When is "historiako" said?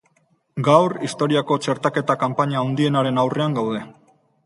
1.09-1.59